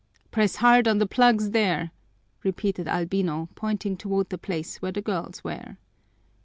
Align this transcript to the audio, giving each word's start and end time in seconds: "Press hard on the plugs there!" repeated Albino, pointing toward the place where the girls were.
"Press 0.31 0.55
hard 0.55 0.87
on 0.87 0.97
the 0.97 1.05
plugs 1.05 1.51
there!" 1.51 1.91
repeated 2.41 2.87
Albino, 2.87 3.49
pointing 3.53 3.95
toward 3.95 4.29
the 4.29 4.37
place 4.39 4.81
where 4.81 4.91
the 4.91 4.99
girls 4.99 5.43
were. 5.43 5.77